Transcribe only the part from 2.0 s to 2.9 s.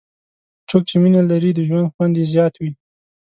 یې زیات وي.